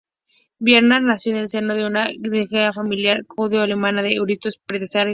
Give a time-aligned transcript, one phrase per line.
[0.57, 5.09] Bernays nació en el seno de una distinguida familia judeo-alemana de eruditos y empresarios.